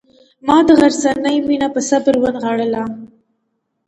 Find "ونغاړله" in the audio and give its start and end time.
2.19-2.83